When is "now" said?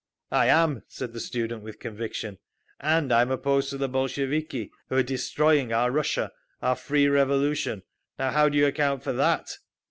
8.17-8.31